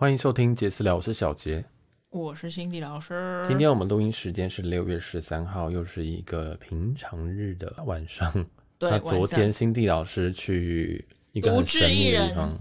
[0.00, 1.64] 欢迎收听杰私聊，我是小杰，
[2.10, 3.44] 我是辛迪老师。
[3.48, 8.32] 今天我们录音时间是六月十三号，又是一个平常日的晚上。
[8.78, 12.56] 对，那昨天辛迪老师去一个很神秘的地方。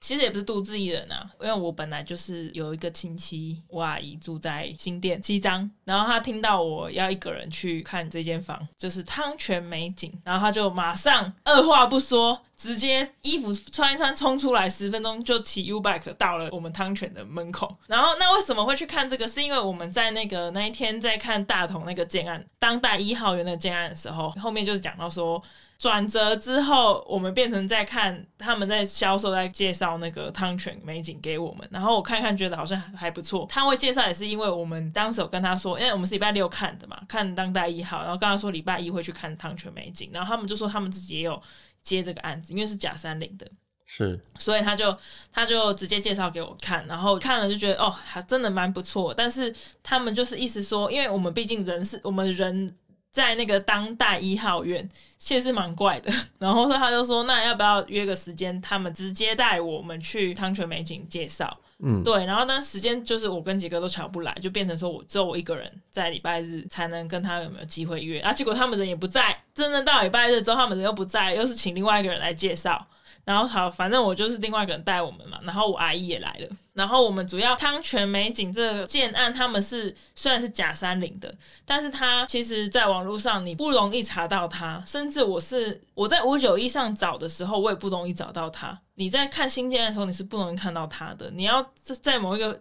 [0.00, 17.74] 其实也不是独自一人啊，因为我本来就是有一个亲戚，我阿姨住在新店西张，然后他听到我要一个人去看这间房，就是汤泉美景，然后他就马上二话不说，直接衣服穿一穿冲出来，十分钟就骑 U bike 到了我们汤泉的门口。
[17.86, 19.26] 然后那为什么会去看这个？
[19.28, 25.42] 是因为我们在那个那一天在看大同那个建案，当代一号园的建案的时候，后面就是讲到说。
[25.78, 31.68] 转折之后，我们变成在看他们在销售，在介绍那个汤泉美景给我们。
[31.70, 33.46] 然后我看看，觉得好像还不错。
[33.50, 40.10] 他会介绍也是因为我们当时有跟他说，因为我们是礼拜六看的嘛，看当代一号，然后刚刚说礼拜一会去看汤泉美景。
[40.12, 41.40] 然后他们就说他们自己也有
[41.82, 43.46] 接这个案子，因为是假山林的，
[43.84, 44.96] 是，所以他就
[45.32, 49.14] 他就直接介绍给我看，然后看了就觉得哦，还真的蛮不错。
[49.14, 52.76] 但是他们就是意思说，因为我们毕竟人是我们人。
[53.16, 54.86] 在那个当代一号院，
[55.16, 56.12] 其实是蛮怪的。
[56.38, 62.26] 然后他就说：“那要不要约个时间，他们直接带我们去汤泉美景介绍？”嗯，对。
[62.26, 68.30] 然后但时间就是我跟杰哥都瞧不来，就变成说我只有我一个人在礼拜日才能跟他有没有机会约啊？
[68.34, 72.86] 结果他们人也不在，真的到礼拜日之后，他们人又不在，又是请另外一个人来介绍。
[73.24, 75.38] 然后好，反正我就是另外一个人带我们嘛。
[75.42, 76.48] 然后我阿姨也来了。
[76.72, 81.34] 然后我们主要汤泉美景这个建案，他们是虽然是假山林的，
[81.64, 84.82] 但是它其实在网络上你不容易查到它。
[84.86, 88.78] 甚至我是我在五九一上找的时候，我也不容易找到它。
[88.94, 91.30] 你在看新建案的时候，你是不容易看到它的。
[91.30, 92.60] 你要在某一个，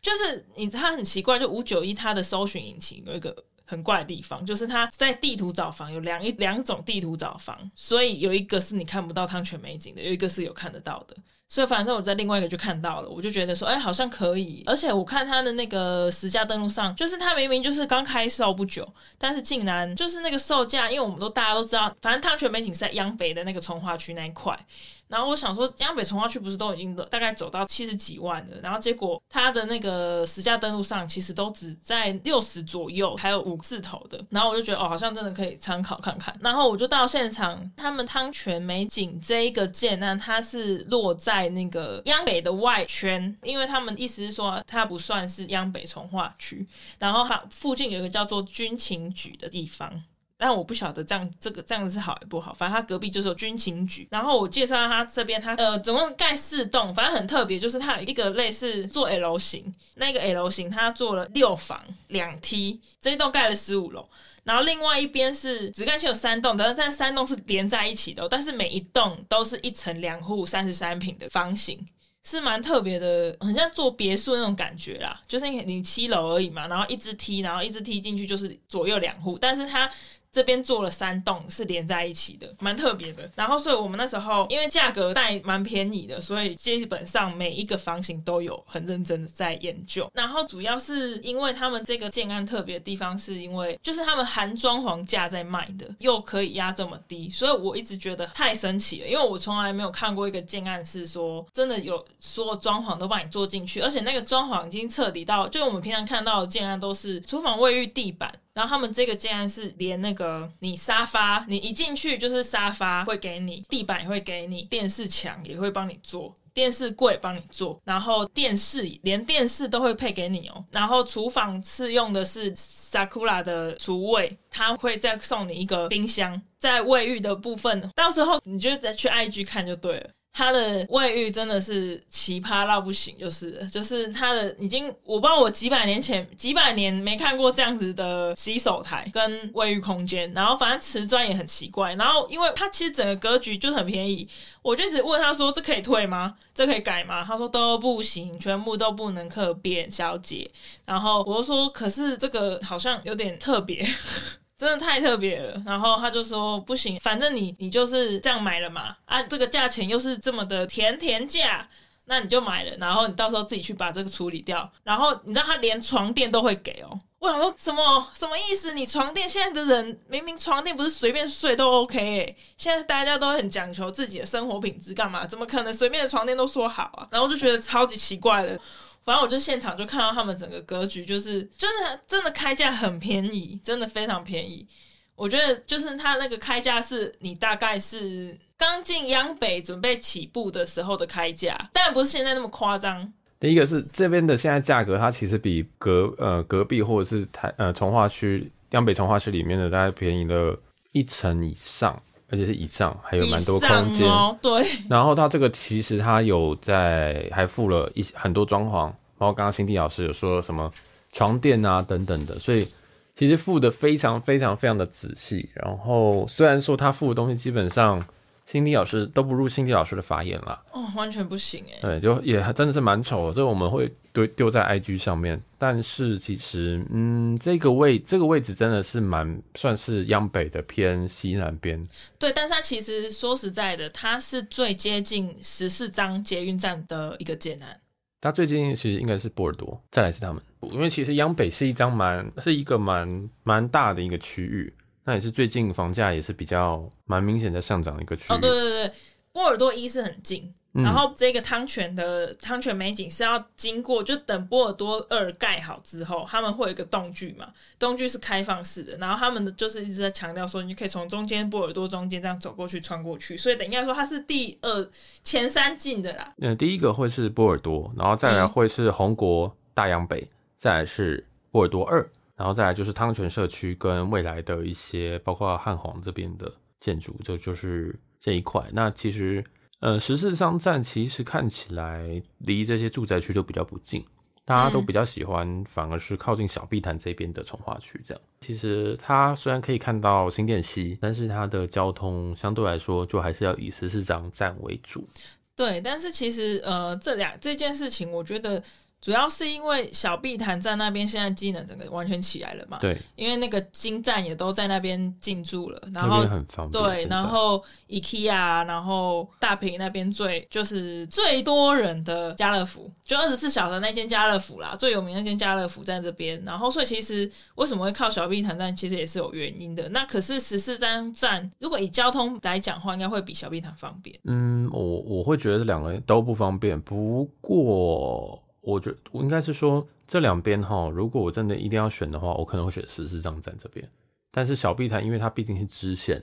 [0.00, 3.34] 就是你它很奇怪，就五九一它的搜寻引擎有一个。
[3.68, 11.14] 很怪的地方，就是他在地图找房有两一两种地图找房，所以有一个是你看不到汤泉美景的，有一个是有看得到的。
[11.50, 14.62] 所以反正我在另外一个就看到了，我就觉得说，哎、好像可以。
[14.66, 24.58] 而且我看他的那个实价登录上，就是他明明就是刚开售不久，但是竟然就是那个售价，因为我们都大家都知道，反正汤泉美景是在央北的那个从化区那一块。
[25.08, 28.56] 然后我想说，央北重化区不是都已经大概走到七十几万了？
[28.62, 34.22] 然后结果他的那个实价登录上其实都只在六十左右，还有五字头的。
[34.30, 36.36] 然后我就觉得哦，好像真的可以参考看看。
[36.40, 46.66] 然后我就到现场，他们汤泉美景这一个建案，它是落在那个央北的外圈，因为他们意思是说它不算是央北重化区。
[46.98, 50.04] 然后它附近有一个叫做军情局的地方。
[50.40, 54.06] 但我不晓得这样这个这样子是好还不好，反正他隔壁就是有军情局。
[54.08, 64.08] 然后我介绍他这边，他呃总共盖四栋，反正很特别，就是它有一个类似做 L 型，那个 L 型它做了六房两梯，这一栋盖了十五楼。
[64.44, 71.84] 然后另外一边是只盖起有三栋，但是这三栋是连在一起的，但是每一栋都是一层两户三十三坪的房型，
[72.24, 75.20] 是蛮特别的，很像做别墅那种感觉啦。
[75.26, 79.90] 就是你你七楼而已嘛，然后一直梯，然后一直梯进去就是左右两户，但是它。
[80.38, 83.28] 这边做了三栋是连在一起的，蛮特别的。
[83.34, 90.08] 然后，所以我们那时候因为价格带蛮便宜的，所以基本上每一个房型都有很认真的在研究。
[90.14, 99.08] 然后主要是因为他们这个建案特别的地方，是因为就是他们含装潢价在卖的，又可以压这么低，所以我一直觉得太神奇了。
[99.08, 108.32] 因为我从来没有看过一个建案是说真的有说装潢都帮你做进去，而且那个装潢已经彻底到，就我们平常看到的建案都是厨房、卫浴、地板。
[108.58, 120.64] 然后他们这个竟然是连那个你沙发，你一进去就是沙发会给你，地板也会给你，电视墙也会帮你做，电视柜帮你做，然后电视连电视都会配给你哦。
[120.72, 126.42] 然后厨房是用的是 Sakura 的厨卫，他会再送你一个冰箱。
[126.58, 130.10] 在卫浴的部分，到时候你就再去 IG 看就对了。
[130.38, 144.28] 他的卫浴真的是奇葩到不行，就是就是他的已经我不知道我几百年前几百年没看过这样子的洗手台跟卫浴空间，然后反正瓷砖也很奇怪，然后因为它其实整个格局就很便宜，
[144.62, 146.36] 我就只问他说，这可以退吗？
[146.54, 147.24] 这可以改吗？
[147.24, 150.48] 他说都不行，全部都不能客变，小姐。
[150.84, 153.84] 然后我就说，可是这个好像有点特别。
[154.58, 161.68] 真的太特别了，然后他就说不行，反正你你就是这样买了嘛，啊，这个价钱又是这么的甜甜价，
[162.06, 168.74] 那你就买了，然后你到时候自己去把这个处理掉，然后你知道他连床垫都会给哦，我想说什么什么意思？
[168.74, 171.96] 你床垫现在的人明明床垫不是随便睡都 OK
[172.26, 175.24] 哎，现在大家都很讲求自己的生活品质，干嘛？
[175.24, 177.06] 怎么可能随便的床垫都说好啊？
[177.12, 178.60] 然后就觉得超级奇怪的。
[179.08, 184.68] 反正我就现场就看到他们整个格局，就是就是真的开价很便宜，真的非常便宜。
[185.16, 193.10] 我觉得就是他那个开价是你大概是刚进央北准备起步的时候的开价，当然不是现在那么夸张。
[193.40, 200.54] 第一个是这边的现在价格，它其实比隔呃隔壁或者是台呃从化区央北从化区里面的大概便宜了
[200.92, 201.98] 一成以上，
[202.30, 204.08] 而且是以上，还有蛮多空间。
[204.08, 204.36] 哦。
[204.40, 204.66] 对。
[204.88, 210.72] 然后它这个其实它有在还附了一很多装潢，包括刚刚新地老师有说什么
[211.12, 212.66] 床垫啊等等的，所以
[213.14, 215.48] 其实附的非常非常非常的仔细。
[215.54, 218.04] 然后虽然说他附的东西基本上。
[218.50, 221.78] 辛蒂老师都不入辛蒂老师的法眼了哦，完全不行哎。
[221.82, 223.94] 对，就也真的是蛮丑的，这个我们会
[224.26, 225.40] 丢丢在 IG 上面。
[225.56, 231.88] 但是其实，嗯，这个位这个位置真的是蛮算是央北的偏西南边。
[232.18, 237.80] 对，但是它其实说实在的，它是最接近十四张捷运站的一个建案。
[238.20, 240.42] 它最近其实应该是波尔多，再来是他们，
[240.72, 244.72] 因为其实央北是一张蛮是一个蛮蛮大的一个区域。
[245.04, 248.36] 那也是最近房价也是比较蛮明显的上涨的一个区域。
[248.36, 248.92] 哦，对对对，
[249.32, 264.88] 波尔多一是很近，嗯、然后这个汤泉的汤泉美景是要经过，就等波尔多二盖好之后，他们会有一个洞距嘛，洞距是开放式的，然后他们的就是一直在强调说，你可以从中间波尔多中间这样走过去穿过去，所以等应该说它是第二
[265.24, 266.32] 前三进的啦。
[266.38, 270.26] 嗯，第一个会是波尔多，然后再来会是红国大洋北，
[270.56, 272.08] 再来是波尔多二。
[272.36, 276.48] 然后再来就是汤泉社区跟未来的一些，包括汉皇这边的
[276.78, 278.64] 建筑，就就是这一块。
[278.72, 279.44] 那其实，
[279.80, 284.04] 呃，十四张站其实看起来离这些住宅区都比较不近，
[284.44, 288.22] 大家都比较喜欢，反而是靠近小碧潭这边的从化区这样。
[288.40, 295.06] 其实它虽然可以看到新店溪，但是它的交通相对来说就还是要以十四张站为主。
[295.54, 298.62] 对，但是其实呃，这两这件事情，我觉得。
[299.00, 319.88] 主要是因为小碧潭站那边现在机能整个完全起来了嘛，对，因为那个金站也都在那边进驻了，然后很方便，对，然后 IKEA，然后大坪那边最就是最多人的家乐福，就二十四小时那间家乐福啦，最有名那间家乐福在这边，然后所以其实为什么会靠小碧潭站，其实也是有原因的。
[319.90, 324.18] 那可是十四站站，如果以交通来讲的话，应该会比小碧潭方便。
[324.24, 328.42] 嗯，我我会觉得这两个都不方便，不过。
[328.60, 333.88] 我觉得我应该是说这两边哈，如果我真的一定要选的话，我可能会选十四张站这边。
[334.30, 336.22] 但是小碧潭，因为它毕竟是支线，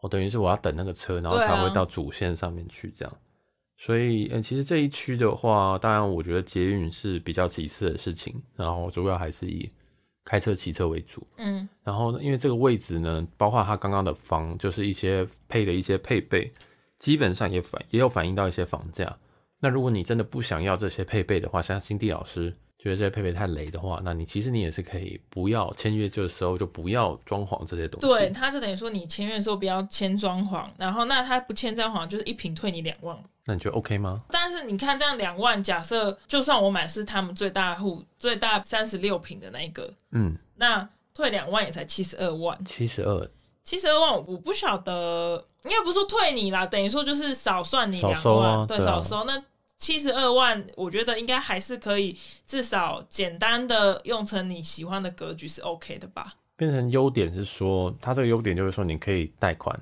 [0.00, 3.12] 我等于是我要等那个车，然后才会到主线上面去这样。
[3.12, 3.16] 啊、
[3.78, 9.70] 所以，嗯，其实这一区的话，当然我觉得捷运是比较其次的事情，然后主要还是以
[10.24, 11.26] 开车、骑车为主。
[11.36, 16.52] 嗯，然后呢，因为这个位置呢，包括它刚刚的房，就是一些配的一些配备，
[16.98, 19.16] 基本上也反也有反映到一些房价。
[19.60, 28.06] 那如果你真的不想要这些配备的话，像新地老师觉得这些配备太雷的话，那你其实你也是可以不要签约这个时候就不要装潢这些东西。
[28.06, 33.16] 对，他就等于说你签约的时候不要签装潢，然后那他不签装潢就是一瓶退你两万。
[33.46, 34.22] 那你觉得 OK 吗？
[34.30, 42.64] 但是你看这样两万，假设就算我买是他们最大户最大三十六平的那一个，嗯，那退两万也才七十二万。
[42.64, 43.28] 七十二。
[43.68, 49.24] 七十二万，我不晓得，应该不是说退你啦，等于说就是少算你两万，啊，对，少收。
[49.24, 49.38] 那
[49.76, 52.16] 七十二万，我觉得应该还是可以，
[52.46, 56.32] 至少简单的用成你喜欢的格局是 OK 的吧。
[56.56, 59.78] 变成优点是说，它这个优点就是说，你可以贷款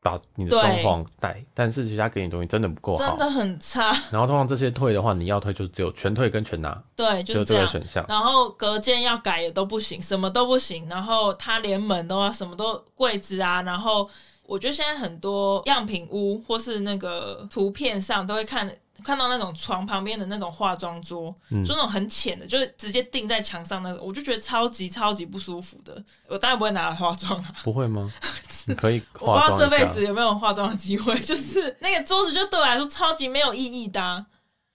[0.00, 3.90] 把你的状况带，但是其他给你东西真的不够好，真的很差。
[4.10, 7.66] 然后通常这些退的话，你要退就只有全退跟全拿，对，就是这个。
[7.66, 8.04] 选项。
[8.08, 10.88] 然后隔间要改也都不行，什么都不行。
[10.88, 13.60] 然后他连门都要什么都柜子啊。
[13.62, 14.08] 然后
[14.46, 18.70] 我觉得现在很多样品屋或是那个图片上都会看。
[19.04, 26.02] 看到那种床旁边的那种化妆桌，嗯、就那种很浅的，就是直接钉在墙上那个，我就觉得超级超级不舒服的。
[26.28, 28.12] 我当然不会拿来化妆啊，不会吗？
[28.66, 29.32] 你可以化。
[29.32, 34.26] 我不知道这辈子有没有化妆的机会， 就是那个桌子就对我来说超级没有意义的、啊。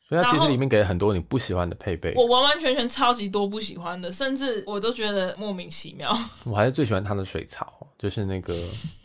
[0.08, 6.16] 所以它其实里面给了很多你不喜欢的配备，我完完全全超级多不喜欢的，甚至我都觉得莫名其妙。
[6.44, 8.54] 我还是最喜欢它的水槽，就是那个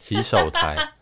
[0.01, 0.77] 洗手台。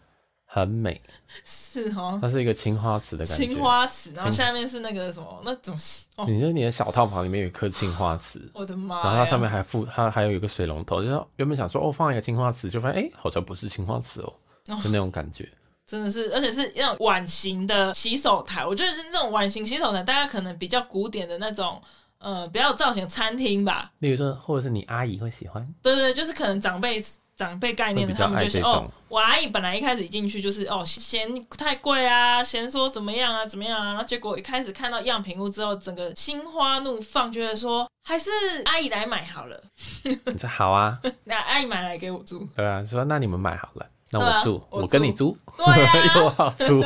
[0.56, 0.98] 很美，
[1.44, 5.76] 是哦，它是一个青花瓷的感觉，青花瓷，然后下面是那个什么那种，
[6.16, 9.02] 哦、你说你的小套房里面有一颗青花瓷，我的妈！
[9.02, 14.32] 然后它上面还附，它还有一个水龙头，就是原本想说哦放一个青花瓷，就发现哎、欸、好像不是青花瓷哦，
[14.68, 14.80] 哦。
[14.82, 15.46] 就那种感觉，
[15.86, 21.78] 真的是，而且是那种碗形的洗手台，我觉得是那种碗形洗手台，大家可能比较古典的那种，
[22.16, 27.04] 呃，比较有造型餐厅吧，例如说，或者是你阿姨会喜欢，对，对对，就是可能长辈。
[27.36, 38.30] 长辈概念的，他们就是哦，我阿姨本来一开始一进去就是哦，嫌太贵啊，嫌说怎么样啊，怎么样啊，然后结果一开始看到样品屋之后，整个心花怒放，觉得说还是
[38.64, 39.62] 阿姨来买好了。
[40.02, 42.48] 你说好啊， 那阿姨买来给我住。
[42.56, 44.82] 对啊，说那你们买好了，那我住，啊、 我住。
[44.82, 46.82] 我跟你租，对啊， 又好租，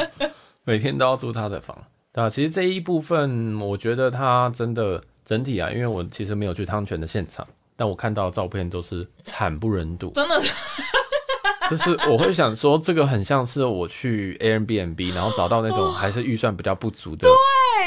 [0.64, 1.76] 每天都要租他的房。
[2.12, 7.46] 对啊，其实这一部分我觉得它真的整体啊，因为我其实没有去汤泉的现场，
[7.80, 10.52] 但我看到的照片都是惨不忍睹，真的是。
[11.70, 17.26] 就是我会想说，这个很像是我去 Airbnb，然后找到那种还是预算比较不足的，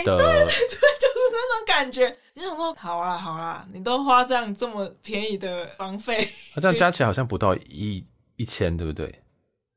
[0.04, 2.18] 对对对对，就是那种感觉。
[2.34, 8.04] 你想说，好啦好啦，你都花这样这么便宜的房费，那这样加起来好像不到一
[8.38, 9.14] 一千，对不对？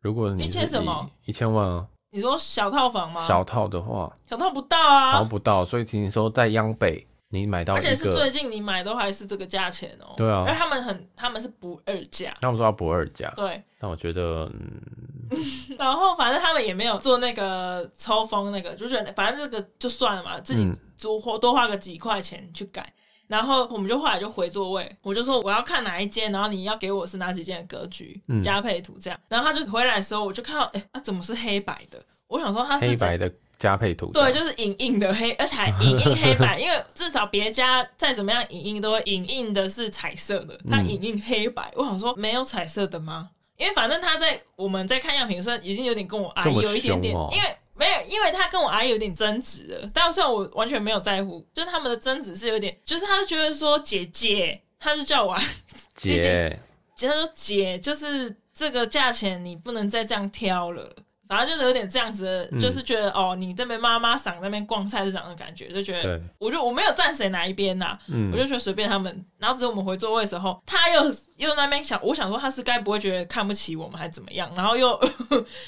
[0.01, 1.11] 如果你一千什么？
[1.27, 1.87] 一千万啊？
[2.13, 3.23] 你说小套房吗？
[3.29, 5.63] 小套的话，小套不到啊，好像不到。
[5.63, 7.07] 所以听说在央北。
[7.29, 10.15] 你买到，而且是最近你买都还是这个价钱哦、喔。
[10.17, 12.37] 对啊，因为他们很，他们是不二价。
[12.41, 13.33] 他们说要不二价。
[13.37, 13.63] 对。
[13.79, 14.81] 但我觉得，嗯。
[15.77, 22.93] 然后反正他们也没有做那个抽风那个，就觉得反正这个就算了嘛，自己多花多花个几块钱去改。
[23.27, 29.19] 然后我们就后来就回座位，我就说我要看哪一间，然后你要给我是哪几间的格局、嗯加配图这样。
[29.29, 32.01] 然后他就回来的时候，我就看到，哎，啊怎么是黑白的？
[32.29, 33.29] 我想说他是黑白的。
[33.59, 41.63] 加配图对，就是影印的黑，而且还影印黑白， 因为至少别家再怎么样影印都会影印的是彩色的，它影印黑白。
[41.71, 43.31] 嗯、我想说没有彩色的吗？
[43.57, 49.91] 因为反正他在我们在看样品的时候已经有点跟我阿姨有一点点，哦、因为没有，因为他跟我阿姨有点争执了。
[49.95, 55.35] 但虽然我完全没有在乎，就是他们的争执是有点，就是他觉得说姐姐，他就叫我
[55.97, 56.61] 姐姐，
[56.95, 60.95] 姐他说姐，就是这个价钱你不能再这样挑了。
[61.29, 69.25] 反正就是有点这样子的，嗯、就是觉得哦，你这边妈妈嗓那边逛菜市场的感觉，就觉得，对我就我没有站谁哪一边呐、啊，嗯、我就觉得随便他们。
[69.39, 71.03] 然后只有我们回座位的时候，他又
[71.37, 74.51] 又那边想，我想说他是该不会觉得看不起我们还是怎么样？
[74.57, 74.99] 然后又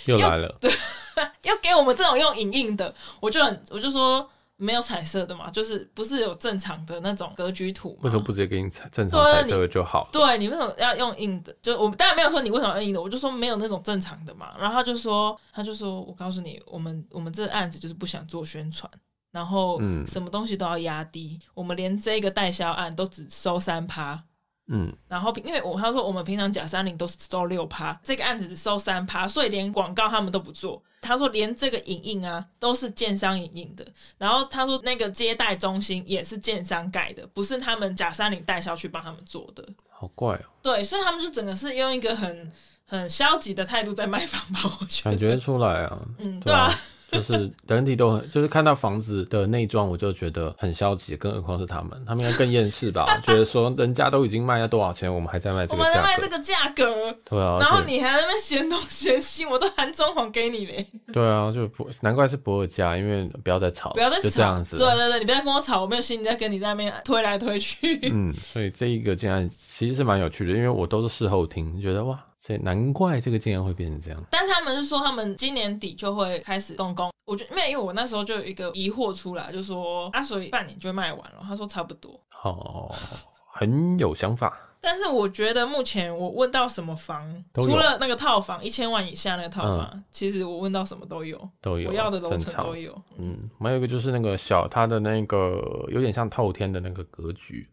[0.07, 0.71] 又来了，对，
[1.43, 4.29] 又给我们这种用影印的，我就很我就说。
[4.61, 8.01] 没有彩色的嘛，就是不是有正常的那种格局图吗？
[8.03, 10.09] 为什么不直接给你彩正常彩色的就好？
[10.13, 11.57] 对，你为什么要用印的？
[11.63, 14.55] 就我当然没有说你为什么要用印的，我就说没有那种正常的嘛。
[14.59, 18.91] 然后他就说，他就说我告诉你，我们我们这个案子就是不想做宣传，
[19.31, 24.25] 然后什么东西都要压低，嗯、我们连这个代销案都只收三趴。
[24.69, 30.83] 嗯，然后因为我他说我们平常假三零都是收六趴，这个案子只收三趴，所以连广告他们都不做。
[31.01, 33.87] 他说连这个影印啊都是建商影印的，
[34.19, 39.65] 然后他说那个接待中心也是建商盖的，不是他们假三零代销去帮他们做的。
[39.91, 40.45] 好怪哦。
[40.61, 42.53] 对，所以他们就整个是用一个很
[42.85, 45.11] 很消极的态度在卖房吧，我觉得。
[45.11, 45.99] 感觉出来啊。
[46.19, 46.69] 嗯，对啊。
[47.11, 53.07] 就是整体都很，就是看到房子的内装，我就觉得很消极，更何况是他们，他们应该更厌世吧？
[53.23, 60.87] 觉得说人家都已经卖了多少钱，我们还在卖这个价格，我们在卖这个价格，对啊，然后你还在那边嫌东嫌西，我都含装潢给你嘞。
[61.13, 64.77] 对啊，就不难怪是不二家，因为不要再吵，不要再吵，就这样子。
[64.77, 67.99] 对对对，你不要跟我吵，我没有心情在跟你在那边推来推去。
[68.13, 72.19] 嗯，所以这一个竟然其实是蛮有趣的，因为我都是事后听，觉得哇。
[72.39, 77.11] 所以难怪这个竟然会变成这样，但是他们是说他们今年底就会开始动工。
[77.27, 81.43] 我觉得，因为因为我那时候就有一个疑惑出来，就说啊，所以半年就卖完了。
[81.43, 82.95] 他说差不多，哦，
[83.53, 84.57] 很有想法。
[84.81, 92.97] 但是我觉得目前我问到什么房，除了那个套房一千万以下那个套房，嗯、其实我问到什么都有，都有，我要的楼层都有。
[93.19, 97.69] 嗯，还有一个就是那个小，它的那个有点像透天的那个格局，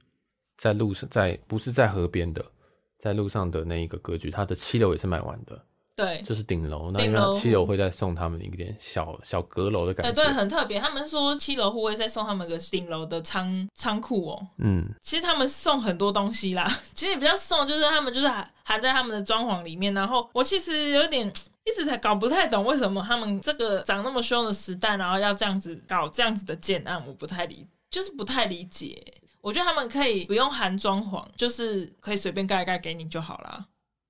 [0.57, 2.43] 在路上，在不是在河边的。
[3.05, 5.61] 在路上的那一个格局，它的七楼也是卖完的。
[5.95, 10.11] 对，就是顶楼，那那七楼会再送他们一点小小阁楼的感觉。
[10.11, 10.79] 对，很特别。
[10.79, 14.47] 他们说七楼户会再送他们个顶楼的仓仓库哦。
[14.57, 16.65] 嗯，其实他们送很多东西啦。
[16.95, 19.93] 其实比较送就是他们就是含含在他们的装潢里面。
[19.93, 21.31] 然后我其实有点
[21.63, 29.21] 一直才搞不太懂，为什么他们这个长那么凶的时代，然后要这样子搞这样子的建案，我不太理，就是不太理解。
[29.45, 33.63] 我觉得他们可以不用含装潢，就是可以随便盖一盖给你就好啦。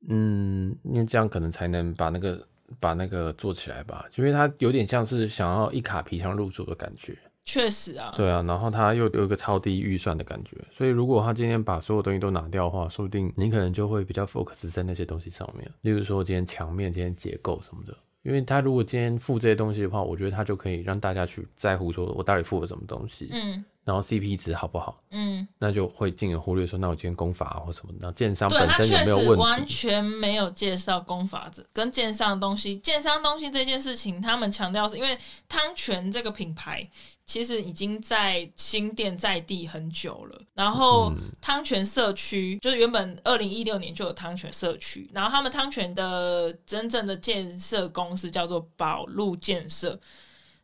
[0.07, 2.47] 嗯，因为这样可能才能把那个
[2.79, 7.17] 把那个做起来吧，因为它有点像是想要一卡皮箱入住的感觉。
[7.43, 8.13] 确实啊。
[8.15, 17.93] 对啊，然后他又有一个超低预算的感觉，所以如果他今天把所有东西都拿掉的话，说不定你可能就会比较 focus 在那些东西上面，例如说今天墙面、今天结构什么的。
[18.23, 23.27] 因为他如果今天付这些东西的话，我觉得他就可以让大家去在乎说我到底付了什么东西。
[23.33, 23.65] 嗯。
[23.85, 24.99] 然后 CP 值好不好？
[25.11, 29.35] 嗯，那就会进而忽略说，那我今天功法或什么的，然后建商本身有没有问题？
[29.35, 32.77] 完全没有介绍功法子跟建商的东西。
[32.79, 35.15] 建商东西这件事情，他们强调是因为
[35.47, 36.89] 汤泉这个品牌
[37.25, 40.41] 其实已经在新店在地很久了。
[40.55, 49.99] 然后汤泉社区就是原本二零一六年就有汤泉社区，然后他们汤泉的真正的建设公司叫做宝路建设。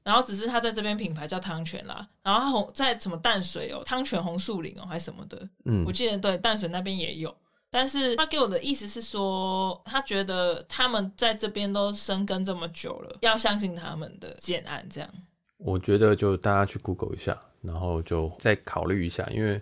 [0.04, 7.36] 然后只是他在这边品牌叫汤泉啦，然后红在什么淡水哦，汤泉红树林哦，还是什么的，嗯，我记得对淡水那边也有。
[7.74, 15.10] 但是他给我的意思是说，他觉得他们在这边都生根这么久了，要相信他们的建案这样。
[15.56, 19.62] 我觉得就大家去 Google 一下，然后就再考虑一下，因为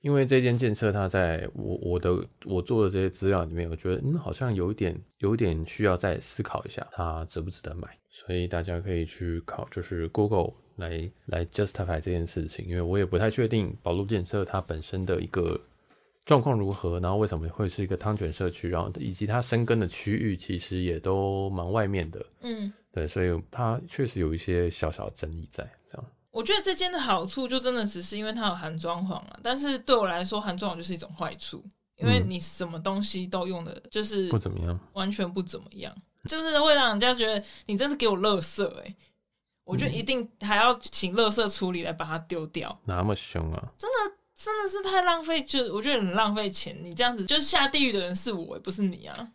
[0.00, 15.60] 因为这间建设它在我我的我做的这些资料里面，我觉得嗯好像有一点有一点需要再思考一下，它值不值得买，所以大家可以去考，就是 Google 来来 justify 这件事情，因为我也不太确定宝路建设它本身的一个
[16.24, 22.72] 状况如何，然后为什么会是一个汤泉社区，然后以及它生根的区域其实也都蛮外面的，嗯。
[22.90, 26.06] 对，所以它确实有一些小小争议在这样。
[26.30, 31.64] 我觉得这间的好处就真的只是因为它有含装潢了，但是对我来说含装潢就是一种坏处，
[31.96, 35.94] 因为你什么东西都用的就是不怎么样，完全不怎么样，
[36.28, 38.96] 就是会让人家觉得你真是给我垃圾哎、欸！
[39.64, 43.68] 我觉得一定还要请垃圾处理来把它丢掉，那么凶啊！
[43.76, 46.74] 真的真的是太浪费，就我觉得很浪费钱。
[46.82, 49.28] 你这样子就是下地狱的人是我，也不是你啊！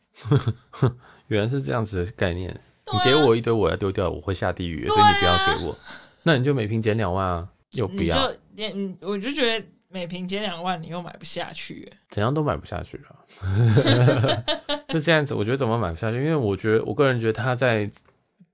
[1.28, 2.50] 原来是这样子的概念。
[2.92, 5.78] 你给我一堆我要丢掉，我会下地狱，啊、所以你不要给我。
[6.24, 8.32] 那你就每平减两万啊，有必要。
[8.32, 13.16] 就你我就觉得每平减两万，你又买不下去，怎样都买不下去啊。
[14.90, 16.18] 就这样子，我觉得怎么买不下去？
[16.18, 17.90] 因为我觉得我个人觉得他在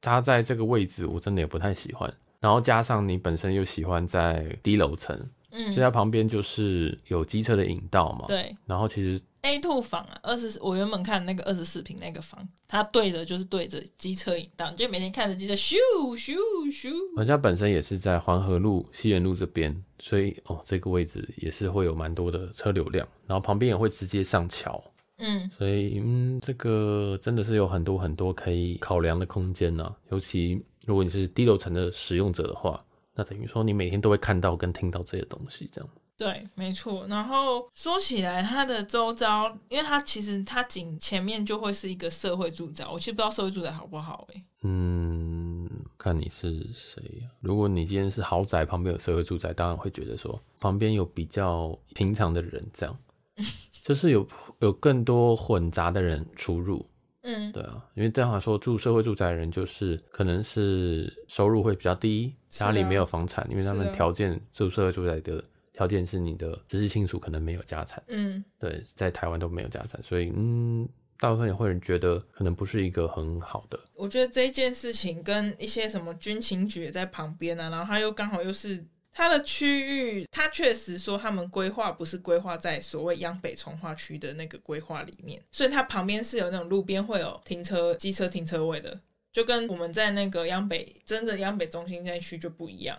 [0.01, 2.11] 他在这个位置，我真的也不太喜欢。
[2.39, 5.17] 然后加上你本身又喜欢在低楼层，
[5.51, 8.25] 嗯，所以它旁边就是有机车的引道嘛。
[8.27, 8.55] 对。
[8.65, 9.21] 然后其实。
[9.41, 15.77] A two 房啊，二十四，我原本看那个二十四平那个房，它对着就是对着机车引道，就每天看着机车咻
[16.13, 16.91] 咻咻。
[17.15, 24.83] 我家本身也是在黄河路、西园路这边，所以哦，这个位置也是会有蛮多的车流量，然后旁边也会直接上桥，
[25.19, 29.95] 嗯，所以嗯，这个真的是有很多很多可以考量的空间呢、啊。
[30.09, 32.83] 尤其如果你是低楼层的使用者的话，
[33.19, 35.89] 那等于说你每天都会看到跟听到这些东西，这样。
[36.15, 37.05] 对，没错。
[37.07, 42.85] 然后说起来，它的周遭，因为它其实它仅前面就会是一个社会住宅。
[42.89, 44.41] 我其实不知道社会住宅好不好哎。
[44.63, 47.27] 嗯，看你是谁呀？
[47.41, 52.97] 如果你今天是豪宅旁边有社会住宅，当然会觉得说旁边有比较平常的人，这样
[53.83, 54.25] 就是有
[54.59, 56.85] 有更多混杂的人出入。
[57.21, 65.43] 嗯，对啊，因为这样来说，住社会住宅的人就是可能是收入会比较低，家里没有房产，因为他们条件住社会住宅的。
[65.71, 70.85] 条件是你的直系亲属可能没有家产，嗯，对，在台湾都没有家产，所以嗯，
[71.17, 73.79] 大部分也会人觉得可能不是一个很好的。
[73.93, 88.99] 我觉得这件事情跟一些什么军情局也在旁边啊，然后他又刚好又是他的区域，它确实说他们规划不是规划在所谓央北从化区的那个规划里面，所以它旁边是有那种路边会有停车机车停车位的，
[89.31, 92.97] 就跟我们在那个央北真的央北中心那区就不一样。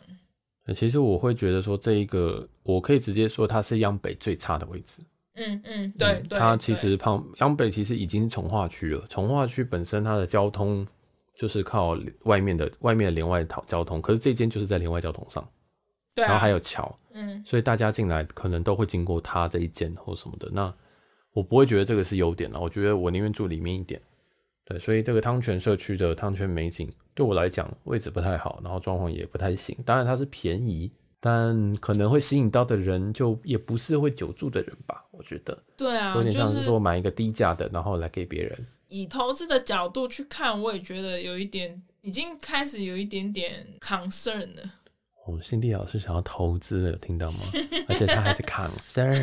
[0.75, 4.99] 其实我会觉得说，这一个我可以直接说它是央北最差的位置。
[5.35, 6.39] 嗯嗯，对嗯对。
[6.39, 10.87] 它其实旁央北其实已经是重划区了，从化区本身它的交通
[11.35, 15.49] 就是靠外面的外面的连外交通，可是这间就是在连外交通上，
[16.15, 20.49] 对、啊，然后还有桥，嗯，所以大家进来可能都会经过他这一间或什么的。
[20.53, 20.73] 那
[21.33, 24.01] 我不会觉得这个是优点了，我觉得我宁愿住里面一点。
[24.65, 29.77] 对，所以这个汤泉社区的汤泉美景对我来讲位置不太好，然后装潢也不太行。
[29.85, 35.05] 当然它是便宜，但可能会吸引到的人就也不是会久住的人吧？
[35.11, 35.57] 我觉得。
[35.77, 38.67] 对啊，有点像是说买一个低价的，然后来给别人。
[38.89, 44.63] 以投资的角度去看，我也觉得有一点已经开始有一点点 concern 了。
[45.31, 47.39] 我们辛蒂老师想要投资了，有听到吗？
[47.89, 49.23] 而且他还是 concern。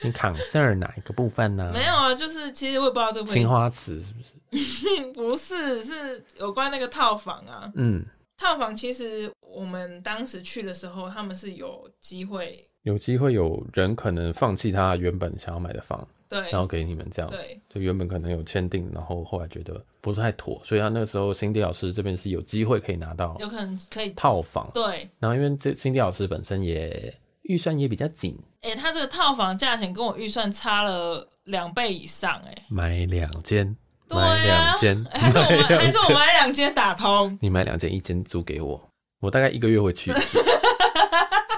[0.00, 1.72] 你 concern 哪一个部分呢？
[1.74, 4.36] 没有啊，就是其实我也不知道这个青花瓷是不是？
[5.12, 7.72] 不是，是有关那个套房啊。
[7.74, 8.04] 嗯，
[8.36, 25.08] 套房其实我们当时去的时候，他们是有机会，有机会有人可能放弃他原本想要买的房，对，然后给你们这样，对，就原本可能有签订，然后后来觉得不太妥，所以他那个时候辛蒂老师这边是有机会可以拿到，有可能可以套房，对。
[25.18, 27.14] 然后因为这辛蒂老师本身也
[27.44, 28.38] 预算也比较紧。
[28.60, 33.74] 哎、欸，他这个套房价钱跟我预算差了两倍以上，哎，买两间，
[34.10, 37.38] 买两间， 还是我们还是我买两间打通？
[37.40, 38.78] 你买两间，一间租给我，
[39.20, 40.38] 我大概一个月会去一次。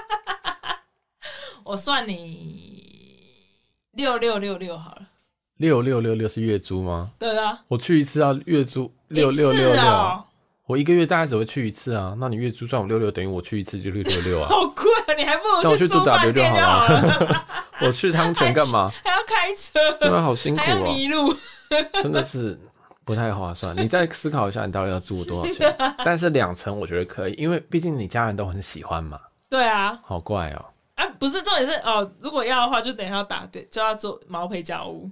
[1.65, 2.81] 我算你
[3.91, 5.01] 六六六六好了，
[5.57, 7.11] 六六六六是月租吗？
[7.17, 10.23] 对啊，我去一次要月租六六六六。
[10.65, 14.47] 我一个月大概只会去一次啊，那你月租算我六六，等于我去一次就六六六啊。
[14.51, 17.45] 好贵啊，你还不如去住饭店就好了。
[17.81, 18.91] 我去汤泉干嘛？
[19.03, 21.33] 还要开车，对啊，好辛苦啊，迷路，
[22.03, 22.59] 真的是
[23.05, 23.73] 不太划算。
[23.77, 25.73] 你再思考一下，你到底要住多少钱？
[26.03, 29.17] 但是两层我觉得可以，因为毕竟你家人都很喜欢嘛。
[29.49, 30.65] 对啊，好怪哦。
[30.95, 35.09] 啊，不是重点是哦，如果要的话，就等一下要打对，就要做毛坯家屋。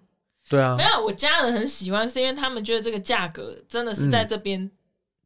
[0.49, 4.71] 对啊，没有，我家人很喜欢，是因为他们觉得这个价格真的是在这边。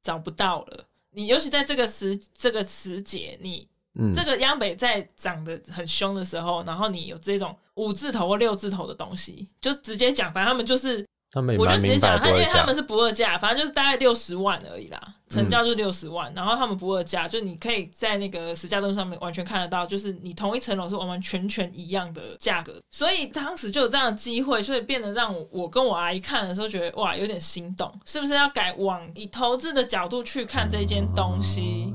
[0.01, 11.05] 找不到了，你尤其在这个时这个时节，你、嗯、这个央北在涨得很凶的时候，然后你有这种五字头或六字头的东西，就直接讲，反正他们就是。
[11.31, 31.93] 他们我就直接讲，他因为他们是不二价，反正就是大概六十万而已啦，成交就六十万，嗯，然后他们不二价，就你可以在那个实价登上面完全看得到，就是你同一层楼是完完全全一样的价格，所以当时就有这样的机会，所以变得让我我跟我阿姨看的时候觉得哇有点心动，是不是要改往以投资的角度去看这间东西？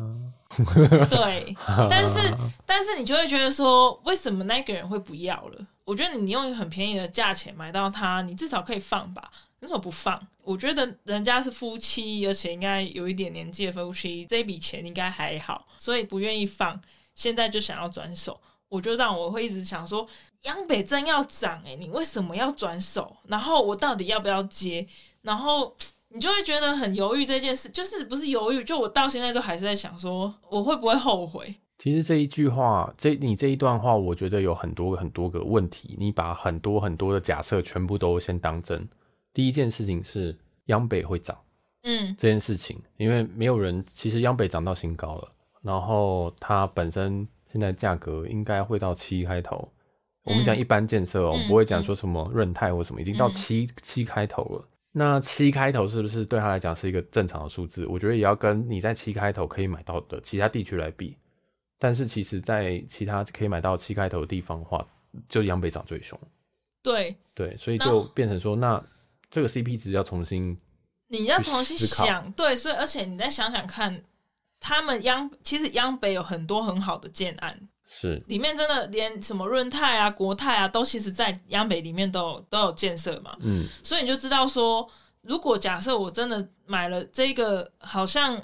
[1.10, 1.56] 对，
[1.88, 2.18] 但是
[2.66, 5.66] 但是你就会觉得说，为什么那个人会不要了？
[5.84, 9.30] 我觉得你用一个很便宜的价钱买到它，你至少可以放吧？
[9.60, 10.20] 为什么不放？
[10.42, 16.80] 我觉得人家是夫妻，而且应该有一点年纪的夫妻，这笔钱应该还好，所以不愿意放。
[17.14, 20.06] 现在就想要转手，我就让我会一直想说，
[20.42, 23.16] 央北真要涨诶，你为什么要转手？
[23.28, 24.86] 然后我到底要不要接？
[25.22, 25.74] 然后
[26.14, 28.62] 你就会觉得很犹豫这件事，就是不是犹豫？
[28.62, 31.56] 就我到现在都还是在想说，我会不会后悔？
[31.76, 35.96] 其实这一句话，这你这一段话，我觉得有很多很多个问题。
[35.98, 38.88] 你把很多很多的假设全部都先当真。
[39.32, 41.36] 第一件事情是央北会涨，
[41.82, 45.28] 嗯，这件事情，因为没有人，其实央北涨到新高了，
[45.62, 49.68] 然后它本身现在价格应该会到七开头。
[50.26, 54.68] 嗯、我们讲一般建设哦、喔，不会讲说什么润泰或什么，已经到七七开头了。
[54.96, 57.84] 那七开头是不是对他来讲是一个正常的数字？
[57.86, 61.16] 我觉得也要跟你在七开头可以买到的其他地区来比。
[61.80, 64.86] 但是其实，在其他可以买到七开头的地方的话，
[65.28, 66.18] 就央北涨最凶。
[66.80, 68.82] 对对，所以就变成说，那
[69.28, 70.56] 这个 CP 值要重新，
[71.08, 72.30] 你要重新想。
[72.32, 74.00] 对，所以而且你再想想看，
[74.60, 83.36] 他们央其实央北有很多很好的建案，是里面真的连什么润泰啊、国泰啊，都其实在央北里面都有都有建设嘛。
[83.40, 84.88] 嗯，所以你就知道说，
[85.22, 88.42] 如果假设我真的买了这个，好像。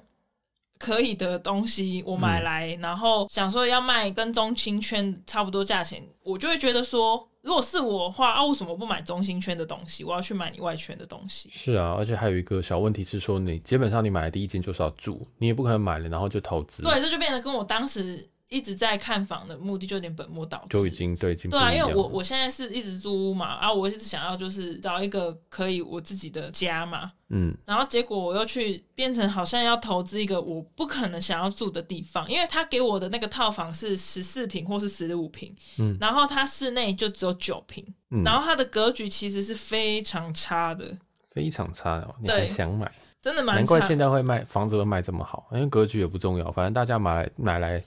[0.81, 10.05] 可以的东西我买来，嗯，然后想说要卖跟中青圈差不多价钱，我就会觉得说，如果是我的话，啊，为什么不买中心圈的东西？
[10.05, 11.51] 我要去买你外圈的东西。
[11.53, 16.83] 是啊，而且还有一个小问题是说，你基本上你买的第一间就是要住，你也不可能买了然后就投资。
[16.83, 18.27] 对，这就变得跟我当时。
[18.51, 42.91] 一直在看房的目的就有点本末倒置，就已经对，已经对啊，因为我我现在是一直租屋嘛，啊，我一直想要就是找一个可以我自己的家嘛，嗯，然后结果我又去变成好像要投资一个我不可能想要住的地方，因为他给我的那个套房是十四平或是十五平，嗯，然后它室内就只有九平，嗯，然后它的格局其实是非常差的，非常差哦，你还想买？
[43.23, 47.81] 真的蛮，难怪现在会卖房子会卖这么好，因为格局也不重要，反正大家买来买来。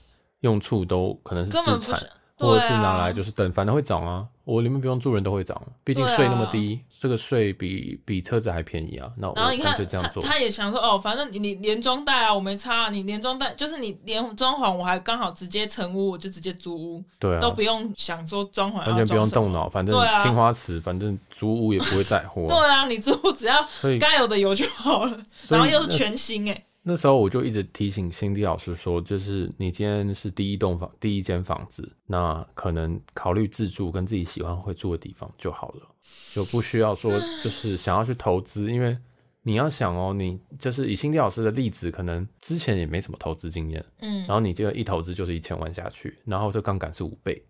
[0.44, 1.98] 用处都可能是资产，
[2.38, 4.26] 或者是拿来就是等，反正会涨啊。
[4.44, 9.10] 我里面不用住人都会涨，毕竟税那么低，啊、这个税比比车子还便宜啊。
[9.16, 10.22] 那我干脆这样做。
[10.22, 12.88] 他也想说哦，反正你你连装带啊，我没差、啊。
[12.90, 22.48] 你连装带就是你连装潢，我还刚好直接成屋，我就直接租屋，对啊，都不用想说装潢，完全不用动脑，反正青花瓷，反正租屋也不会在乎、啊。
[22.54, 23.64] 对啊，你租屋只要
[23.98, 26.64] 该有的有就好了，然后又是全新哎、欸。
[26.86, 35.88] 那时候我就一直提醒辛迪老师说，就是你今天是第一栋房、第一间房子，那可能考虑自住跟自己喜欢会住的地方就好了，
[36.34, 37.10] 就不需要说
[37.42, 38.94] 就是想要去投资，因为
[39.42, 47.42] 你要想哦，你就是以辛迪老师的例子，可能之前也没什么投资经验，嗯，然后你这个一投资就是一千万下去，然后这杠杆是五倍，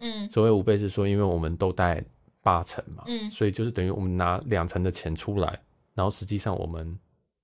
[0.00, 2.04] 嗯，所谓五倍是说，因为我们都贷
[2.42, 5.60] 八成嘛，嗯，所以就是等于我们拿两成的钱出来，
[5.94, 6.98] 然后实际上我们。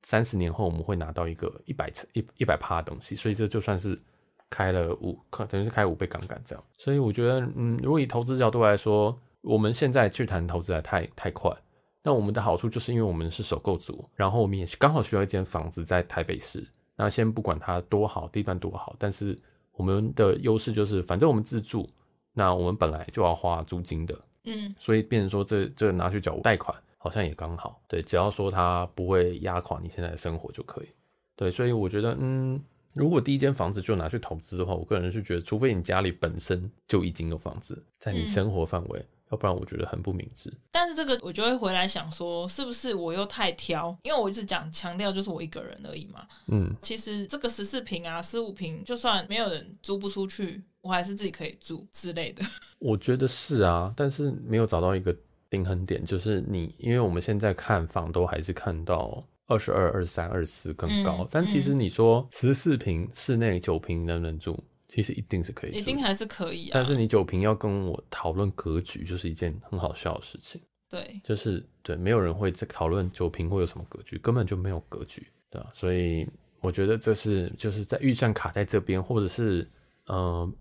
[0.09, 4.01] 三十年后我们会拿到一个一百层一一百趴的东西，所以这就算是
[4.49, 6.65] 开了五，可等于是开五倍杠杆这样。
[6.79, 11.55] 所以我觉得，嗯，如果以投资角度来说，我们现在去谈投资还太太快。
[12.03, 16.67] 那我们的好处就是因为我们是首购族，然后我们也刚好需要一间房子在台北市。
[16.97, 19.39] 那先不管它多好，地段多好，但是
[19.73, 21.87] 我们的优势就是，反正我们自住，
[22.33, 26.75] 那我们本来就要花租金的，嗯，所以变成说这这拿去缴贷款。
[27.01, 30.89] 好像也刚好，对，只要说它不会压垮你现在的生活就可以，
[31.37, 32.61] 对，所以我觉得，嗯，
[32.95, 40.53] 如果第一间房子就拿去投资的话，我个人是觉得，除非你家里本身就已经有房子在你生活范围，嗯，要不然我觉得很不明智。
[40.73, 43.97] 但是这个我就会回来想说，是不是我又太挑？
[44.03, 52.43] 因为我一直讲强调就是我一个人而已嘛，嗯，其实这个十四平啊、十五平，就算没有人租不出去，我还是自己可以住之类的。
[52.81, 55.17] 我觉得是啊，但是没有找到一个。
[55.51, 64.59] 平衡点就是你，因为我们现在看房都还是看到二十二、二十三、二十四更高，嗯，但其实你说十四平室内九平能不能住？
[64.89, 66.73] 其实一定是可以，一定还是可以啊。
[66.73, 70.59] 但是你九平要跟我讨论格局，就是一件很好笑的事情。
[70.89, 75.69] 对，就是对，没有人会在讨论九平会有什么格局，根本就没有格局，对吧？
[75.75, 76.27] 所以
[76.63, 79.61] 我觉得这是就是在预算卡在这边，或者是
[80.07, 80.53] 嗯、呃，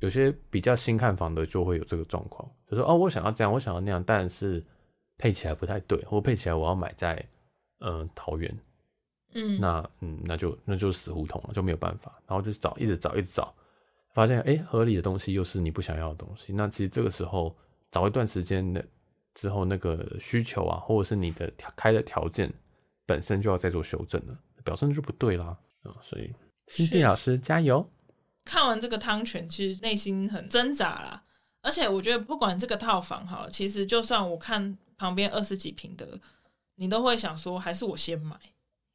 [0.00, 4.62] 有些比较新看房的就会有这个状况，就说哦，我想要这样，我想要那样，但是
[5.16, 7.14] 配起来不太对，或配起来我要买在
[7.80, 8.58] 嗯、呃、桃园，
[9.34, 13.54] 嗯，那嗯那就那就死胡同了，就没有办法，然后就找一直找一直找，
[14.12, 17.56] 发现哎合理的东西又是你不想要的东西，那其实这个时候
[17.90, 18.84] 找一段时间的
[19.34, 22.52] 之后，那个需求啊，或者是你的开的条件
[23.06, 24.38] 本身就要再做修正了。
[24.64, 26.32] 表现就不对啦，啊，所以
[26.68, 27.86] 新地老师加油！
[28.44, 31.22] 看完这个汤泉，其实内心很挣扎啦。
[31.62, 36.06] 而且我觉得，不管这个套房哈，其实就算我看旁边二十几平的，
[36.76, 38.36] 你都会想说，还是我先买，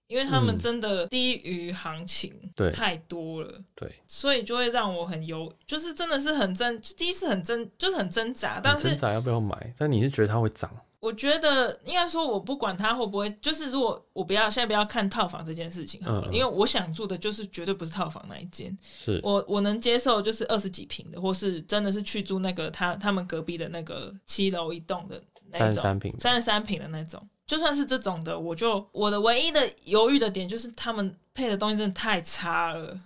[0.08, 9.74] 因为他们真的低于行情，对，太多了，对，所以就会让我很犹，就是真的是很挣，第一次很挣，就是很挣扎，但是挣扎要不要买？
[9.76, 10.72] 但你是觉得它会涨？
[11.00, 19.20] 我觉得应该说，我不管他会不会，就是如果我不要现在不要看套房这件事情嗯，因为我想住的就是绝对不是套房那一间，是。
[19.24, 33.00] 我我能接受就是二十几平的，或是真的是去住那个他他们隔壁的那个七楼一栋的那种三十三平三十三平的那种，就算是这种的，我就我的唯一的犹豫的点就是他们配的东西真的太差了，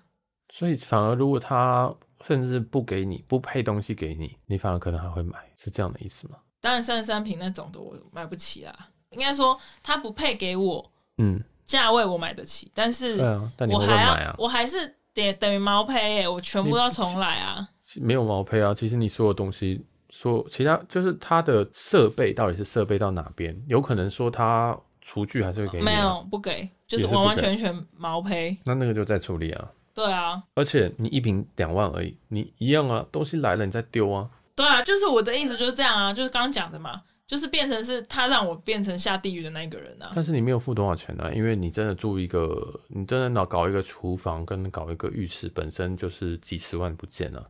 [0.50, 1.94] 所以反而如果他
[2.26, 6.38] 甚至不给你不配东西给你，你反而可能还会买，是这样的意思吗？
[6.64, 8.74] 当然，三十三瓶那种的我买不起啦。
[9.10, 17.68] 应该说，它不配给我，嗯，价位我买得起，但是，对啊，但你会买啊，我还是得等于毛坯耶，我全部都要重来啊。
[17.98, 23.62] 没有毛坯啊，其实你所有东西，说其他就是它的设备到底是设备到哪边？
[23.68, 28.58] 有可能说它厨具还是会给你，没有不给，就是完完全全毛坯。
[28.64, 29.70] 那那个就再处理啊。
[29.94, 34.30] 对啊，而且你一瓶两万而已，你一样啊，东西来了你再丢啊。
[34.56, 40.12] 对啊，就是我的意思就是这样啊，就是刚刚讲的嘛，就是变成是他让我变成下地狱的那个人啊。
[40.14, 47.50] 但是你没有付多少钱啊，因为你真的住一个，你真的搞搞一个厨房跟搞一个浴室，本身就是几十万不见了，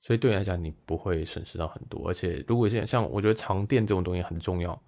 [0.00, 2.08] 所以对你来讲你不会损失到很多。
[2.08, 4.80] 而且如果现在像我觉得床垫这种东西很重要，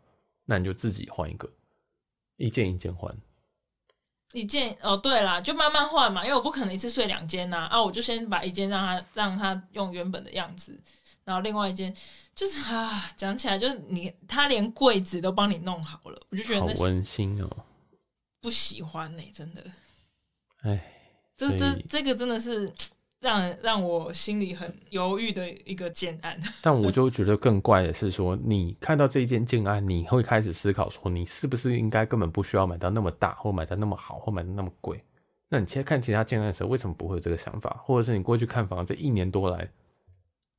[0.47, 1.47] 那你就自己换一个，
[2.37, 3.15] 一件一件换。
[4.33, 10.81] 一件哦，对啦，就慢慢换嘛，因为我不可能一次睡两间呐啊，我就先把一间让他让他用原本的样子。
[11.25, 11.95] 然后另外一间
[12.35, 17.49] 就是啊，讲起来就是你他连柜子都帮你弄好了，我就觉得好温馨哦。
[18.41, 19.63] 不喜欢呢、欸，真的。
[20.63, 20.93] 哎，
[21.37, 22.73] 这这这个真的是
[23.21, 26.41] 让让我心里很犹豫的一个建案。
[26.63, 34.99] 但我就觉得更怪的是说，你看到这一件建案，你会开始思考说，你是不是应该根本不需要买到那么大，或买到那么好，或买到那么贵？
[35.51, 37.79] 那你现在看其他建案的时候，为什么不会有这个想法？
[37.85, 39.69] 或者是你过去看房这一年多来？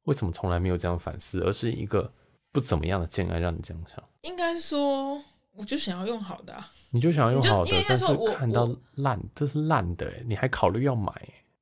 [0.03, 2.11] 为什么从来没有这样反思，而是一个
[2.51, 4.03] 不怎么样的建案让你这样想？
[4.21, 5.21] 应该说，
[5.53, 6.69] 我就想要用好的啊。
[6.91, 11.13] 你就想要用好的，但是看到烂，这是烂的，你还考虑要买，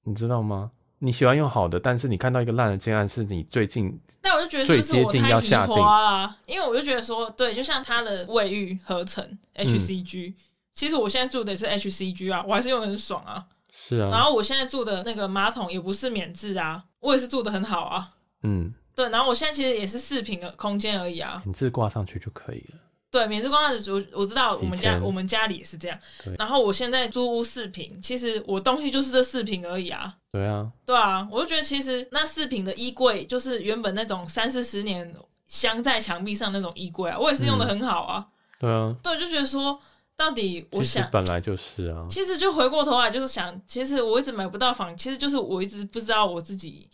[0.04, 0.72] 你知道吗？
[1.02, 6.38] 你喜欢用好的，但是你看到一个烂的建案，是你最近，但我就觉得是不是我太喜欢啊？
[6.46, 9.24] 因为我就觉得说，对，就像它的卫浴合成
[9.56, 10.36] HCG，、嗯、
[10.74, 13.46] 其实我现在住的也是 HCG 啊，我还是用的很爽啊。
[13.72, 18.16] 是啊，然后我现在住的那个马桶也不是免治啊，我也是住的很好啊。
[18.44, 22.80] 嗯，对，然后我现在其实也是四平的空间而已啊，免治挂上去就可以了。
[23.12, 26.00] 对，免治挂上去，我我知道我们家我们家里也是这样。
[26.38, 30.16] 然后我现在租屋四平，其实我东西就是这四平而已啊。
[30.32, 35.12] 对啊，对啊，我就觉得其实那四平的衣柜就是原本那种三四十年
[35.48, 38.28] 镶在墙壁上那种衣柜啊，我也是用的很好啊。
[38.62, 39.80] 嗯、对啊，对，就觉得说
[40.16, 46.88] 到底我想本来就是啊，其实就回过头来就是想，其实我一直买不到房，其实就是我一直不知道我自己。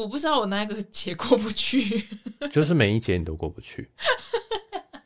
[0.00, 2.06] 我不知道我那一个节过不去，
[2.50, 3.90] 就是每一节你都过不去。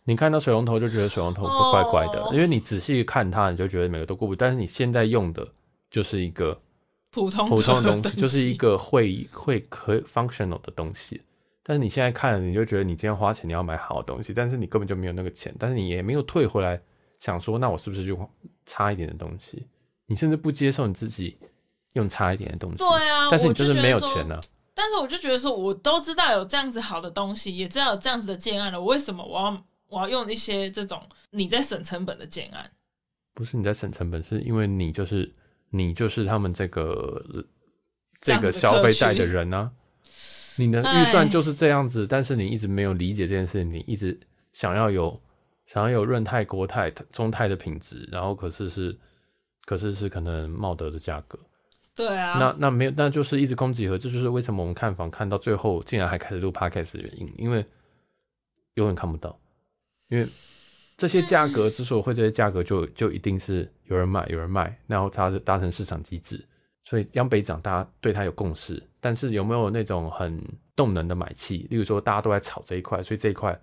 [0.05, 4.39] 你看到水龙头就觉得水龙头不怪怪的，因为你仔细看它，你就觉得每个都过不去。
[4.39, 5.47] 但是你现在用的
[5.91, 6.61] 就是一个
[7.11, 11.21] 普通普通的东西，就是一个会会可 functional 的东西。
[11.65, 16.81] 但是你现在看了，你就觉得你今天花钱你要买好东西，但是你根本就没有那个钱，但是你也没有退回来
[17.19, 18.31] 想说，那我是不是就
[18.67, 19.67] 差一点的东西？
[20.07, 21.39] 你甚至不接受你自己
[21.95, 24.41] 用差一点的东西，对啊，但是你就是没有钱呢、啊。
[24.75, 32.69] 但是我就觉得说，我都知道有这样子好的东西，也知道有这样子的建案了，我为什么我要我要用一些这种你在省成本的建案？
[33.33, 35.33] 不是你在省成本，是因为你就是
[35.71, 37.25] 你就是他们这个
[38.21, 39.71] 这个消费贷的人啊。
[40.57, 44.17] 你的预算就是这样子，但是你一直没有理解这件事情，你一直
[44.53, 45.21] 想要有
[45.67, 48.97] 想要有润泰、国泰、中泰的品质，然后可是是
[49.65, 51.37] 可是是可能茂德的价格。
[51.95, 57.65] 对啊，那那没有，那就是一直空集合，这就是为什么我们看房看到最后竟然还开始录 podcast 的原因，因为
[58.75, 59.39] 永远看不到，
[60.09, 60.27] 因为
[60.97, 66.45] 这些价格之所以会这些价格就，就就一定是有人买，有人卖，然后它是达成市场机制，
[66.83, 68.83] 所以央北涨，大家对它有共识。
[69.01, 70.43] 但是有没有那种很
[70.75, 71.67] 动能的买气？
[71.71, 73.59] 例如说，大家都在炒这一块，所以这一块。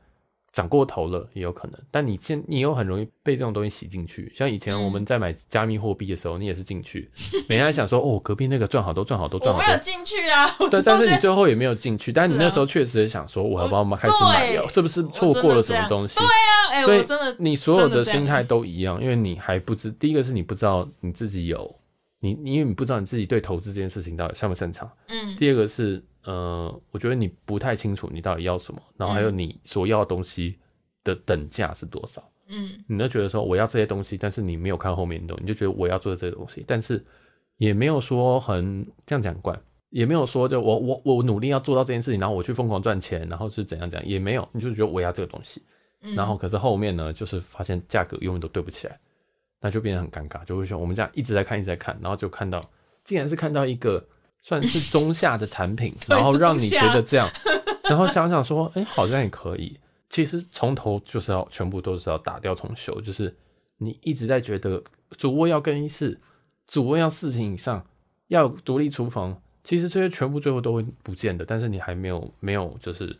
[0.51, 4.29] 涨过头了也有可能，但你现你又很容易被这种东西洗进去。
[4.35, 7.09] 像以前我们在买加密货币的时候，你也是进去，
[7.47, 9.63] 每天还想说哦，隔壁那个赚好多赚好多赚好多。
[9.63, 12.11] 我没有进去啊，对，但是你最后也没有进去。
[12.11, 14.67] 但是你那时候确实也想说，我要不要开始买了？
[14.67, 16.19] 是不是错过了什么东西？
[16.19, 21.73] 对啊，哎，我真的，你所有的心态都一样，因为你还不知，第一个是你不知道你自己有
[22.19, 24.91] 你，因为你不知道你自己对投资这件事情到底擅不擅长。
[25.07, 25.35] 嗯。
[25.37, 30.57] 第二个是呃，我觉得你不太清楚你到底要什么，然后还有你所要的东西。
[31.03, 32.23] 的等价是多少？
[32.45, 37.03] 嗯，你就觉得说我要这些东西，但是你没有看后面的东西，你就觉得我要做这些东西，但是
[37.57, 45.63] 也没有说很这样讲惯，也没有说就我我我努力要做到这件事情，然后我去疯狂赚钱，然后是怎样怎样，也没有，你就觉得我要这个东西，
[46.15, 48.99] 然后可是后面呢，就是发现价格永远都对不起来，
[49.59, 52.63] 那就变得很尴尬，就会说我们这样一直在看一直在看，然后就看到
[53.03, 54.07] 竟然是看到一个
[54.41, 57.29] 算是中下的产品， 然后让你觉得这样，
[57.83, 59.79] 然后想想说，哎、欸，好像也可以。
[60.09, 63.33] 其实从头就是要全部都是要打掉重修，就是
[63.77, 64.83] 你一直在觉得
[65.17, 66.19] 主卧要更衣室，
[66.67, 67.85] 主卧要四平以上，
[68.27, 71.45] 要独立厨房，其实这些全部最后都会不见的。
[71.45, 73.17] 但是你还没有没有就是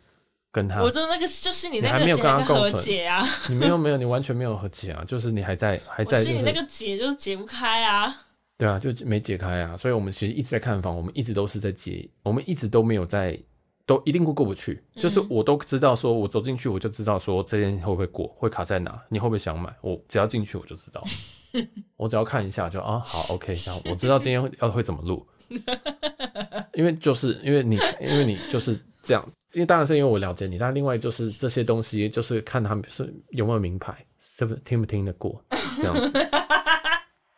[0.50, 8.24] 跟他，我真的那个就是你那个还没有跟他和解啊，你没有没有你完全没有和解啊，就是你还在还 在、就是，你那个解就是解不开啊，
[8.62, 13.36] 对啊，就没解开啊，所以我们其实一直在看房，我们一直都是在解，我们一直都没有在。
[13.84, 19.74] 都一定会过不去，就是我都知道，说我走进去我就知道，说这件会不会过，会卡在哪，你会不会想买？
[19.80, 21.02] 我只要进去我就知道，
[21.98, 25.26] 我只要看一下就啊好 OK，这样我知道今天要会怎么录，
[26.74, 33.92] 因为就是因为你因为你就是这样，因为当然是因为我了解你，但另外就是这些东西就是看他们是有没有名牌，
[34.36, 35.44] 是不是听不听得过
[35.78, 36.12] 这样子。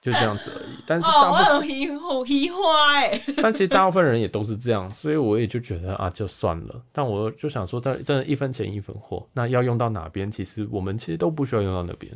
[0.04, 2.60] 就这样子而已，但是大部分好喜欢
[3.00, 6.82] 哎， 但其实大部分人也都是这样，所以我也就觉得啊，就算了。
[6.92, 12.12] 但我就想说，在真的一分钱一分货，那要用到哪边，其实我们其实都不需要用到那边。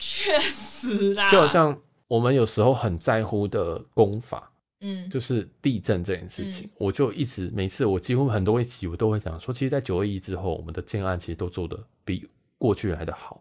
[0.00, 13.40] 确实啦，就好像我们有时候很在乎的功法，嗯，就是地震这件事情，嗯、我就一直每次我几乎很多一集我都会讲说，其实，在九二一之后，我们的建案其实都做的比过去来的好。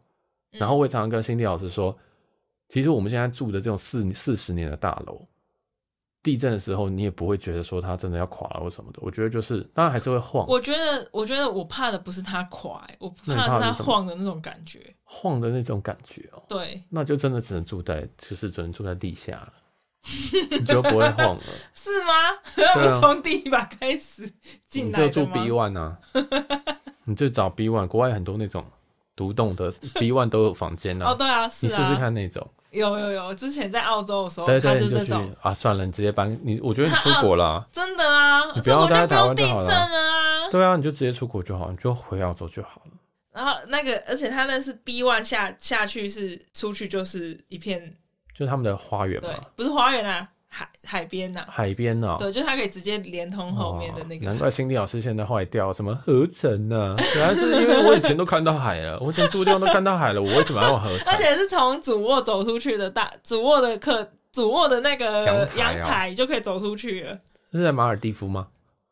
[0.52, 1.98] 然后我也常常跟新地老师说。
[2.72, 5.28] 其实我们现在住的这种四四十年的大楼，
[6.24, 9.00] 地震的时候你也不会觉得说它真的要垮了或什么的。
[9.02, 10.48] 我觉得就是当然还是会晃。
[10.48, 14.80] 我觉得，我觉得我怕的不是它垮，我怕的是它晃的那种感觉。
[15.04, 16.42] 晃的那种感觉哦。
[16.48, 16.82] 对。
[16.90, 19.54] 那就真的只能住在，就是只能住在地下了，
[20.58, 21.44] 你就不会晃了。
[21.76, 22.14] 是吗？
[22.78, 24.32] 我从第一把开始
[24.66, 26.00] 进来你就住 B one 啊，
[27.04, 28.66] 你就找 B one，国外很多那种
[29.14, 31.12] 独栋的 B one 都有房间啊。
[31.12, 31.70] 哦，对啊，是啊。
[31.70, 32.50] 你试试看那种。
[32.72, 42.92] 有有有，之前在澳洲的时候，对对對，他就这种啊，算了，你直接搬你，我觉得你出国了，啊， 真的啊，你不要待在台湾就好了，啊，对啊，你就直接出国就好，你就回澳洲就好了。
[43.34, 47.80] 然后那个，而且他那是 B one 下下去是出去就是一片，
[48.34, 50.28] 就是他们的花园嘛，不是花园啊。
[50.54, 54.26] 海海边呐、啊，海边呐、喔，对，就它可以直接连通后面的那个。
[54.26, 56.96] 难怪心理老师现在坏掉，什么合成呢、啊？
[57.14, 61.14] 主要是因为我以前都看到海了，我以前住的地方都看到海了，我为什么要用合成？
[61.14, 67.18] 而且是从主卧走出去的大主卧的客主卧的那个阳台就可以走出去了。
[67.54, 68.48] 是在马尔蒂夫吗？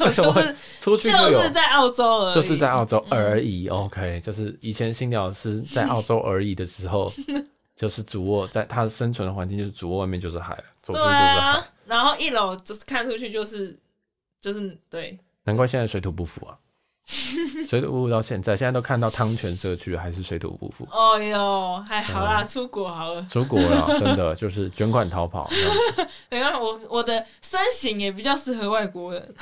[0.00, 0.42] 为什 么会
[0.80, 3.68] 出去就，就是在澳洲而已，就是在澳洲而已。
[3.68, 7.12] 嗯、OK，就是以前心理老师在 澳洲而已的时候。
[7.76, 11.38] 就是主卧，在他生存的环境就是主卧外面就是海了，走出去就是海。
[11.38, 13.76] 啊、然后一楼就是看出去就是
[14.40, 15.18] 就是对。
[15.44, 16.58] 难怪现在水土不服啊，
[17.68, 20.86] 水土不服到现在，现在都看到汤泉社区还是水土不服。
[20.90, 23.24] 哦哟，还好啦，嗯、出国好了。
[23.30, 25.48] 出国了， 真的就是卷款逃跑。
[26.30, 29.34] 没关系，我我的身形也比较适合外国人。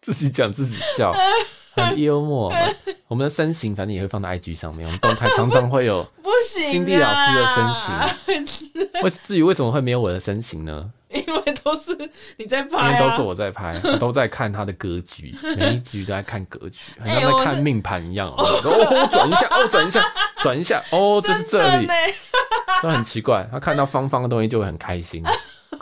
[0.00, 1.14] 自己讲自己笑。
[1.74, 2.52] 很幽默，
[3.08, 6.06] 我们的身形反正也会放在 IG 上面，我们动态常常会有
[6.70, 8.90] 新地老师的身形。
[9.02, 10.90] 为至于为什么会没有我的身形呢？
[11.10, 11.94] 因为都是
[12.38, 18.30] 你在拍，啊，因为都是我在拍，都在看他的格局，每一局都在看格局，好像在看命盘一样。
[18.30, 21.86] 哦，转一下，哦，转一下，转一下，哦，这是这里，
[22.82, 23.46] 都很奇怪。
[23.52, 25.22] 他看到方方的东西就会很开心。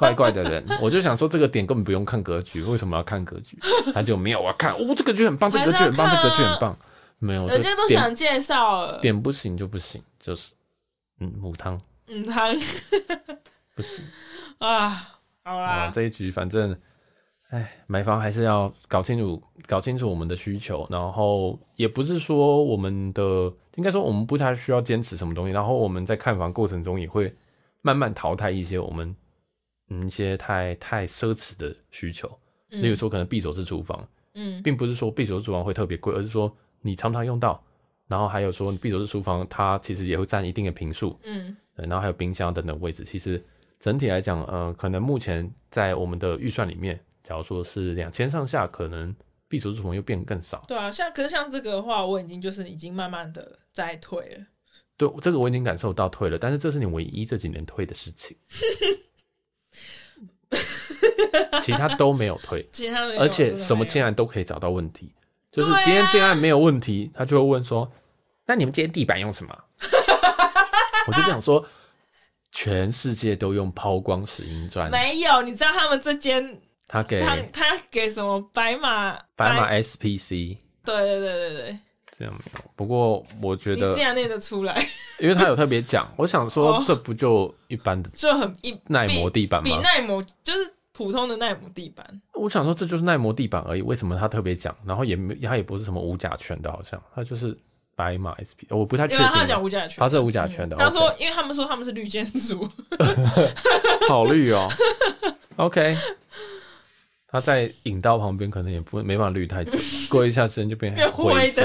[0.00, 3.58] 怪怪的人， 我就想说这个点根本不用看格局，为什么要看格局？
[3.92, 6.78] 他就没有啊，看哦，这个格局很棒，这个格局很棒，这个格局很棒，
[7.18, 10.54] 没有，人家都想介绍了，点不行就不行，就是
[11.20, 11.78] 嗯，母汤，
[12.08, 12.54] 母汤，
[13.76, 14.02] 不行。
[14.58, 16.74] 啊，好啦，这一局反正
[17.50, 23.22] 哎，买房还是要搞清楚，搞清楚我们的需求，然后也不是说我们的，
[23.76, 27.34] 应该说我们不太需要坚持什么东西，然后我们在看房过程中也会
[27.82, 29.16] 慢慢淘汰一些我们
[29.90, 32.26] 嗯一些太太奢侈的需求，
[32.70, 37.62] 例如说可能匕首式厨房，嗯，并不是说匕首式厨房会特别贵，而是说你常常用到，
[38.06, 43.42] 然后还有说匕首式厨房它其实也会占一定的坪数，嗯，然后还有冰箱等等位置，其实
[43.78, 46.98] 整体来讲，呃，可能目前在我们的预算里面。
[47.22, 49.14] 假如说是两千上下，可能
[49.46, 50.64] 闭锁厨房又变更少。
[50.66, 54.46] 对啊，像可是像这个的话，我已经就是已经慢慢的在退了。
[54.96, 58.34] 对，这个我已经感受到退了，但是这是你唯一这几年退的事情，
[61.62, 65.12] 其他都没有退，其他而且什么建案都可以找到问题，
[65.52, 67.90] 就是今天建案没有问题，他就会问说
[68.46, 69.56] ：“那你们今天地板用什么？”
[71.06, 71.64] 我就想说，
[72.52, 76.60] 全世界都用抛光石英砖，没有，你知道他们这间。
[76.92, 80.58] 他给他他给什么白马白马 SPC？
[80.84, 81.78] 对对对对对，
[82.20, 82.70] 这样没有。
[82.76, 84.86] 不过我觉得你竟然念得出来，
[85.18, 86.06] 因为他有特别讲。
[86.16, 89.64] 我想说，这不就一般的，就很一耐磨地板吗？
[89.64, 92.06] 比耐磨就是普通的耐磨地板。
[92.34, 93.80] 我想说，这就是耐磨地板而已。
[93.80, 94.76] 为什么他特别讲？
[94.84, 97.56] 然后也没他也不是什么无甲醛的，好像他就是
[97.96, 98.68] 白马 SP。
[98.68, 99.26] 我不太确定。
[99.28, 100.76] 他讲无甲醛，他是无甲醛的。
[100.76, 102.68] 他说，因为他们说他们是绿建筑，
[104.10, 104.68] 好绿哦。
[105.56, 105.96] OK。
[107.32, 109.70] 他在引道旁边，可能也不没办法绿太久，
[110.10, 111.62] 过一下时间就变成灰色。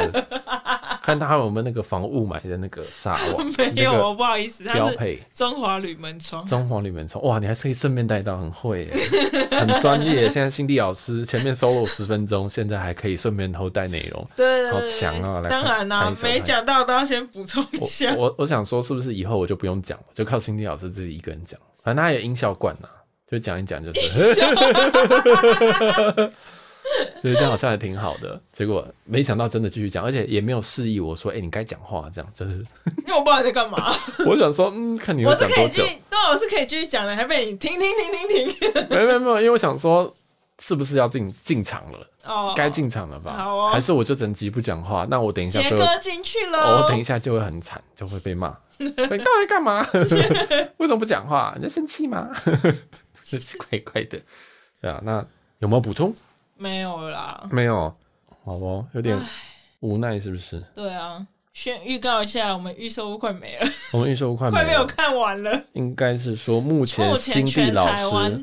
[1.06, 6.44] 看他有没有那个防雾霾的那个纱网， 没有，不好意思，标配中华铝门窗。
[6.48, 8.90] 中华铝门窗，哇，你还是可以顺便带到，很会，
[9.52, 10.28] 很专业。
[10.30, 15.44] 现在新地老师前面 solo 十分钟，现在还可以顺便偷带内容， 对，好强啊！
[15.48, 18.16] 当然啦，没讲到都要先补充一下。
[18.16, 21.60] 我我想说，是不是以后我就不用讲了，就靠新地老师自己一个人讲？
[21.84, 22.90] 反正他有音效罐呐。
[23.28, 24.36] 就讲一讲就是，
[27.22, 28.40] 所以这样好像还挺好的。
[28.52, 32.54] 结果没想到真的继续讲，而且也没有示意我说：“哎、欸，你该讲话。”这样就是，
[33.06, 33.92] 因为我不知道你在干嘛。
[34.28, 35.64] 我想说，嗯，看你会讲多久。
[35.64, 38.88] 我是可以继续，对，我是可以继续讲的，还被你停停停停停。
[38.90, 40.14] 没没没有，因为我想说，
[40.60, 42.08] 是不是要进进场了？
[42.24, 43.34] 哦，该进场了吧？
[43.38, 43.70] 好哦。
[43.72, 45.06] 还是我就整集不讲话？
[45.10, 48.56] 那我等一下杰哥进去了，我等一下就会很惨，就会被骂。
[48.78, 49.88] 你到底干嘛？
[50.78, 51.54] 为什么不讲话？
[51.56, 52.30] 你在生气吗？
[53.24, 54.20] 是怪怪的，
[54.82, 55.26] 对啊，那
[55.60, 56.14] 有没有补充？
[56.58, 57.94] 没有啦，没有，
[58.44, 59.20] 好不，有点
[59.82, 60.62] 无奈，是不是？
[60.74, 68.42] 对啊，先预告一下，我们预售屋快没了，我们预售屋快快没有看完了，应该是说目前新地老师，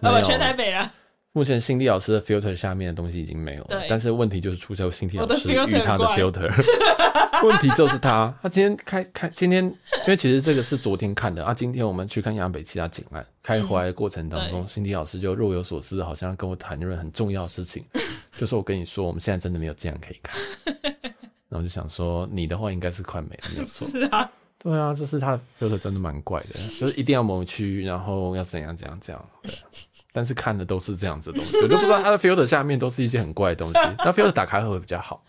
[0.00, 0.92] 呃， 全台北啊。
[1.34, 6.48] 目前辛蒂老师的 filter 下面的东西已经没有了，对但是问题就是出在辛蒂老师与他的 filter，
[7.44, 17.84] 问题就是他，他今天开开今天，因为其实这个是昨天看的啊，今天我们去看亚北其他景案，开回来的过程当中，辛蒂、嗯、老师就若有所思，好像要跟我谈论很重要的事情，
[18.30, 20.40] 就说我跟你说，我们现在真的没有这样可以看，
[21.50, 29.50] 然后就想说你的话应该是快没了，没有错，是啊，对啊，就是他的 filter 真的蛮怪的，就是一定要某区，然后要怎样怎样怎样，对。
[30.16, 33.74] 但是看的都是这样子的东西，我就不知道它的 filter 下面都是一些很怪的东西。
[33.98, 35.24] 那 filter 打开会比较好？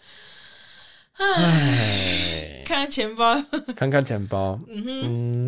[1.13, 3.33] 唉，看看钱包，
[3.75, 4.59] 看看钱包。
[4.67, 5.01] 嗯哼，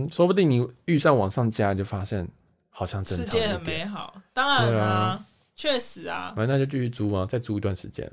[0.05, 2.27] 嗯，说不定你预算往上加，就发现
[2.71, 3.43] 好像正常一点。
[3.43, 5.23] 世界很美好，当然啊，
[5.55, 6.33] 确实啊。
[6.35, 8.11] 反正那就继续租啊，再租一段时间。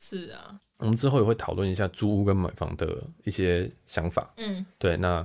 [0.00, 2.92] 是啊，我们之后也会讨论一下租屋跟买房的
[3.22, 4.28] 一些想法。
[4.38, 5.24] 嗯，对，那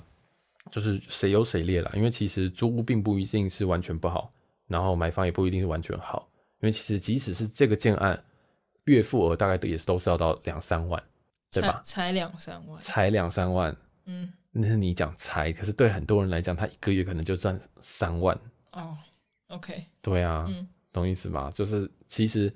[0.69, 4.31] 就是谁优谁劣啦，因为其实租屋并不一定是完全不好。
[4.71, 6.27] 然后买方也不一定是完全好，
[6.61, 8.17] 因为其实即使是这个建案，
[8.85, 11.03] 月付额大概也是都是要到两三万，
[11.51, 11.81] 对吧？
[11.83, 18.35] 才两三万，才两三万，嗯，那是你讲才，可是对很多人来讲，他一个月可能就赚三万。
[18.71, 18.97] 哦
[19.49, 21.51] ，OK，对啊，嗯，懂意思吗？
[21.53, 22.51] 就是其实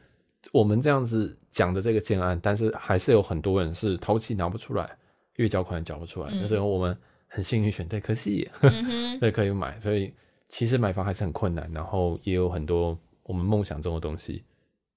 [0.54, 4.98] 我们这样子讲的这个建案，但是还是有很多人是头期拿不出来，
[5.36, 6.98] 月缴款缴不出来，那时候我们
[7.28, 10.14] 很幸运选对，可惜， 嗯可以买，所以。
[10.48, 14.44] 其实买房还是很困难，然后也有很多我们梦想中的东西，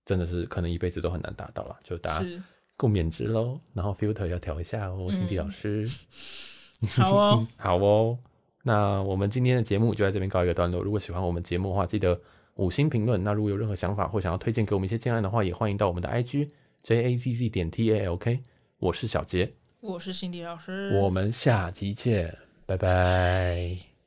[0.05, 1.76] 真的是可能一辈子都很难达到了。
[1.82, 2.26] 就大家
[2.76, 3.59] 共勉之喽。
[3.72, 5.88] 然后 filter 要调一下哦，辛迪老师。
[6.94, 8.18] 好哦， 好哦。
[8.62, 10.82] 那我们今天的节目就在这边告一个段落。
[10.82, 12.20] 如果喜欢我们节目的话，记得
[12.57, 13.24] 五星评论。
[13.24, 16.51] 那如果有任何想法或想要推荐给我们一些建案的话，也欢迎到我们的 IG
[16.82, 18.40] J A Z Z 点 T A L K。
[18.78, 22.36] 我是小杰，我是辛迪老师，我们下集见，
[22.66, 23.97] 拜拜。